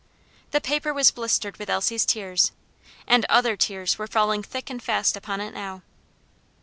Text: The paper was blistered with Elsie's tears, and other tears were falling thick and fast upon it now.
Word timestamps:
The 0.49 0.59
paper 0.59 0.95
was 0.95 1.11
blistered 1.11 1.57
with 1.57 1.69
Elsie's 1.69 2.05
tears, 2.07 2.53
and 3.05 3.23
other 3.29 3.55
tears 3.55 3.99
were 3.99 4.07
falling 4.07 4.41
thick 4.41 4.71
and 4.71 4.81
fast 4.81 5.15
upon 5.15 5.41
it 5.41 5.51
now. 5.53 5.83